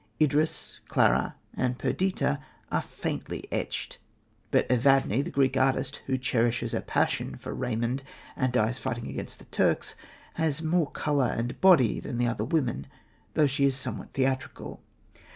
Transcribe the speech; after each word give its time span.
Idris, 0.19 0.79
Clara 0.87 1.35
and 1.55 1.77
Perdita 1.77 2.41
are 2.71 2.81
faintly 2.81 3.43
etched, 3.51 3.99
but 4.49 4.65
Evadne, 4.67 5.21
the 5.21 5.29
Greek 5.29 5.55
artist, 5.55 6.01
who 6.07 6.17
cherishes 6.17 6.73
a 6.73 6.81
passion 6.81 7.35
for 7.35 7.53
Raymond, 7.53 8.01
and 8.35 8.51
dies 8.51 8.79
fighting 8.79 9.07
against 9.09 9.37
the 9.37 9.45
Turks, 9.45 9.93
has 10.33 10.63
more 10.63 10.89
colour 10.89 11.31
and 11.37 11.61
body 11.61 11.99
than 11.99 12.17
the 12.17 12.25
other 12.25 12.45
women, 12.45 12.87
though 13.35 13.45
she 13.45 13.65
is 13.65 13.75
somewhat 13.75 14.13
theatrical. 14.13 14.81